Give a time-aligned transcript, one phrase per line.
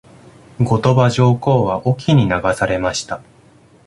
[0.59, 3.21] 後鳥羽上皇は隠岐に流されました。